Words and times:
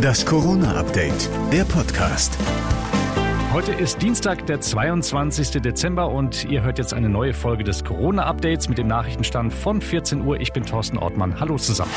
Das 0.00 0.24
Corona-Update, 0.24 1.28
der 1.52 1.64
Podcast. 1.64 2.38
Heute 3.52 3.72
ist 3.72 4.00
Dienstag, 4.00 4.46
der 4.46 4.60
22. 4.60 5.62
Dezember 5.62 6.10
und 6.10 6.44
ihr 6.44 6.62
hört 6.62 6.78
jetzt 6.78 6.94
eine 6.94 7.08
neue 7.08 7.34
Folge 7.34 7.64
des 7.64 7.84
Corona-Updates 7.84 8.68
mit 8.68 8.78
dem 8.78 8.86
Nachrichtenstand 8.86 9.52
von 9.52 9.80
14 9.80 10.22
Uhr. 10.22 10.40
Ich 10.40 10.52
bin 10.52 10.64
Thorsten 10.64 10.98
Ortmann. 10.98 11.38
Hallo 11.38 11.56
zusammen. 11.56 11.92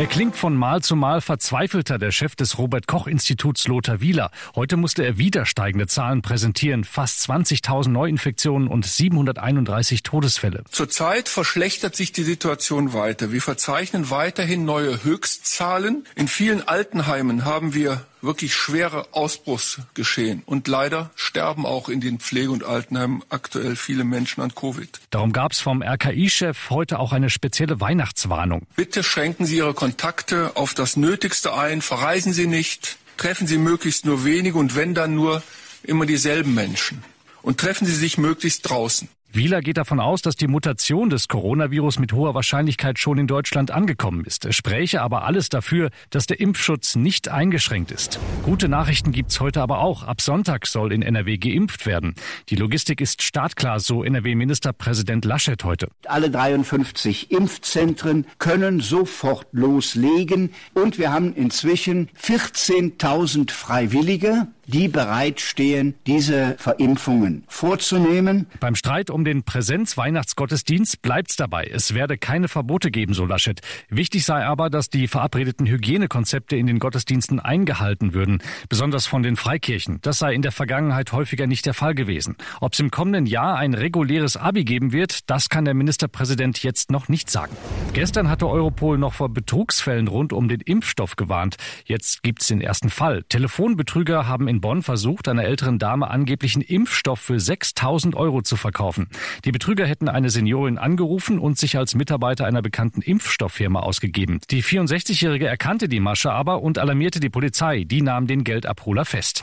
Er 0.00 0.06
klingt 0.06 0.34
von 0.34 0.56
Mal 0.56 0.80
zu 0.80 0.96
Mal 0.96 1.20
verzweifelter, 1.20 1.98
der 1.98 2.10
Chef 2.10 2.34
des 2.34 2.56
Robert-Koch-Instituts 2.56 3.68
Lothar 3.68 4.00
Wieler. 4.00 4.30
Heute 4.54 4.78
musste 4.78 5.04
er 5.04 5.18
wieder 5.18 5.44
steigende 5.44 5.88
Zahlen 5.88 6.22
präsentieren. 6.22 6.84
Fast 6.84 7.28
20.000 7.28 7.90
Neuinfektionen 7.90 8.66
und 8.66 8.86
731 8.86 10.02
Todesfälle. 10.02 10.64
Zurzeit 10.70 11.28
verschlechtert 11.28 11.96
sich 11.96 12.12
die 12.12 12.22
Situation 12.22 12.94
weiter. 12.94 13.30
Wir 13.30 13.42
verzeichnen 13.42 14.08
weiterhin 14.08 14.64
neue 14.64 15.04
Höchstzahlen. 15.04 16.06
In 16.14 16.28
vielen 16.28 16.66
Altenheimen 16.66 17.44
haben 17.44 17.74
wir 17.74 18.06
wirklich 18.22 18.54
schwere 18.54 19.06
Ausbruchsgeschehen. 19.12 20.42
Und 20.46 20.68
leider 20.68 21.10
sterben 21.14 21.66
auch 21.66 21.88
in 21.88 22.00
den 22.00 22.18
Pflege- 22.18 22.50
und 22.50 22.64
Altenheimen 22.64 23.22
aktuell 23.28 23.76
viele 23.76 24.04
Menschen 24.04 24.42
an 24.42 24.54
Covid. 24.54 25.00
Darum 25.10 25.32
gab 25.32 25.52
es 25.52 25.60
vom 25.60 25.82
RKI-Chef 25.82 26.70
heute 26.70 26.98
auch 26.98 27.12
eine 27.12 27.30
spezielle 27.30 27.80
Weihnachtswarnung. 27.80 28.66
Bitte 28.76 29.02
schränken 29.02 29.46
Sie 29.46 29.56
Ihre 29.56 29.74
Kontakte 29.90 30.52
auf 30.54 30.72
das 30.72 30.96
Nötigste 30.96 31.52
ein, 31.52 31.82
verreisen 31.82 32.32
Sie 32.32 32.46
nicht, 32.46 32.96
treffen 33.16 33.48
Sie 33.48 33.58
möglichst 33.58 34.04
nur 34.04 34.24
wenige 34.24 34.56
und 34.56 34.76
wenn 34.76 34.94
dann 34.94 35.16
nur 35.16 35.42
immer 35.82 36.06
dieselben 36.06 36.54
Menschen. 36.54 37.02
Und 37.42 37.58
treffen 37.58 37.88
Sie 37.88 37.96
sich 37.96 38.16
möglichst 38.16 38.70
draußen. 38.70 39.08
Wieler 39.32 39.60
geht 39.60 39.76
davon 39.76 40.00
aus, 40.00 40.22
dass 40.22 40.34
die 40.34 40.48
Mutation 40.48 41.08
des 41.08 41.28
Coronavirus 41.28 42.00
mit 42.00 42.12
hoher 42.12 42.34
Wahrscheinlichkeit 42.34 42.98
schon 42.98 43.16
in 43.16 43.28
Deutschland 43.28 43.70
angekommen 43.70 44.24
ist. 44.24 44.44
Es 44.44 44.56
spräche 44.56 45.02
aber 45.02 45.22
alles 45.24 45.48
dafür, 45.48 45.90
dass 46.10 46.26
der 46.26 46.40
Impfschutz 46.40 46.96
nicht 46.96 47.28
eingeschränkt 47.28 47.92
ist. 47.92 48.18
Gute 48.42 48.68
Nachrichten 48.68 49.12
gibt's 49.12 49.38
heute 49.38 49.62
aber 49.62 49.78
auch. 49.82 50.02
Ab 50.02 50.20
Sonntag 50.20 50.66
soll 50.66 50.92
in 50.92 51.02
NRW 51.02 51.38
geimpft 51.38 51.86
werden. 51.86 52.16
Die 52.48 52.56
Logistik 52.56 53.00
ist 53.00 53.22
startklar, 53.22 53.78
so 53.78 54.02
NRW-Ministerpräsident 54.02 55.24
Laschet 55.24 55.62
heute. 55.62 55.86
Alle 56.06 56.28
53 56.28 57.30
Impfzentren 57.30 58.26
können 58.40 58.80
sofort 58.80 59.46
loslegen 59.52 60.50
und 60.74 60.98
wir 60.98 61.12
haben 61.12 61.36
inzwischen 61.36 62.08
14.000 62.20 63.52
Freiwillige, 63.52 64.48
die 64.70 64.88
bereitstehen, 64.88 65.94
diese 66.06 66.56
Verimpfungen 66.58 67.44
vorzunehmen. 67.48 68.46
Beim 68.60 68.74
Streit 68.74 69.10
um 69.10 69.24
den 69.24 69.42
Präsenz-Weihnachtsgottesdienst 69.42 71.02
bleibt's 71.02 71.36
dabei. 71.36 71.68
Es 71.72 71.94
werde 71.94 72.16
keine 72.16 72.48
Verbote 72.48 72.90
geben, 72.90 73.14
so 73.14 73.26
Laschet. 73.26 73.60
Wichtig 73.88 74.24
sei 74.24 74.44
aber, 74.44 74.70
dass 74.70 74.90
die 74.90 75.08
verabredeten 75.08 75.66
Hygienekonzepte 75.66 76.56
in 76.56 76.66
den 76.66 76.78
Gottesdiensten 76.78 77.40
eingehalten 77.40 78.14
würden, 78.14 78.42
besonders 78.68 79.06
von 79.06 79.22
den 79.22 79.36
Freikirchen. 79.36 79.98
Das 80.02 80.18
sei 80.18 80.34
in 80.34 80.42
der 80.42 80.52
Vergangenheit 80.52 81.12
häufiger 81.12 81.46
nicht 81.46 81.66
der 81.66 81.74
Fall 81.74 81.94
gewesen. 81.94 82.36
Ob 82.60 82.72
es 82.72 82.80
im 82.80 82.90
kommenden 82.90 83.26
Jahr 83.26 83.56
ein 83.56 83.74
reguläres 83.74 84.36
Abi 84.36 84.64
geben 84.64 84.92
wird, 84.92 85.28
das 85.28 85.48
kann 85.48 85.64
der 85.64 85.74
Ministerpräsident 85.74 86.62
jetzt 86.62 86.90
noch 86.90 87.08
nicht 87.08 87.30
sagen. 87.30 87.56
Gestern 87.92 88.28
hatte 88.28 88.48
Europol 88.48 88.98
noch 88.98 89.14
vor 89.14 89.28
Betrugsfällen 89.28 90.08
rund 90.08 90.32
um 90.32 90.48
den 90.48 90.60
Impfstoff 90.60 91.16
gewarnt. 91.16 91.56
Jetzt 91.84 92.22
gibt's 92.22 92.46
den 92.46 92.60
ersten 92.60 92.90
Fall. 92.90 93.24
Telefonbetrüger 93.28 94.26
haben 94.26 94.48
Bonn 94.60 94.82
versucht, 94.82 95.28
einer 95.28 95.44
älteren 95.44 95.78
Dame 95.78 96.10
angeblichen 96.10 96.62
Impfstoff 96.62 97.20
für 97.20 97.40
6000 97.40 98.14
Euro 98.14 98.42
zu 98.42 98.56
verkaufen. 98.56 99.08
Die 99.44 99.52
Betrüger 99.52 99.86
hätten 99.86 100.08
eine 100.08 100.30
Seniorin 100.30 100.78
angerufen 100.78 101.38
und 101.38 101.58
sich 101.58 101.76
als 101.76 101.94
Mitarbeiter 101.94 102.46
einer 102.46 102.62
bekannten 102.62 103.02
Impfstofffirma 103.02 103.80
ausgegeben. 103.80 104.40
Die 104.50 104.62
64-Jährige 104.62 105.46
erkannte 105.46 105.88
die 105.88 106.00
Masche 106.00 106.32
aber 106.32 106.62
und 106.62 106.78
alarmierte 106.78 107.20
die 107.20 107.30
Polizei. 107.30 107.84
Die 107.84 108.02
nahm 108.02 108.26
den 108.26 108.44
Geldabholer 108.44 109.04
fest. 109.04 109.42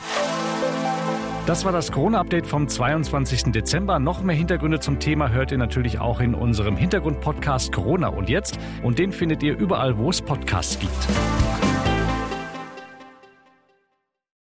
Das 1.47 1.63
war 1.63 1.71
das 1.71 1.93
Corona-Update 1.93 2.45
vom 2.45 2.67
22. 2.67 3.53
Dezember. 3.53 3.99
Noch 3.99 4.21
mehr 4.21 4.35
Hintergründe 4.35 4.81
zum 4.81 4.99
Thema 4.99 5.29
hört 5.29 5.53
ihr 5.53 5.57
natürlich 5.57 5.97
auch 5.97 6.19
in 6.19 6.35
unserem 6.35 6.75
Hintergrund-Podcast 6.75 7.71
Corona 7.71 8.09
und 8.09 8.27
jetzt. 8.27 8.59
Und 8.83 8.99
den 8.99 9.13
findet 9.13 9.41
ihr 9.43 9.57
überall, 9.57 9.97
wo 9.97 10.09
es 10.09 10.21
Podcasts 10.21 10.77
gibt. 10.77 11.46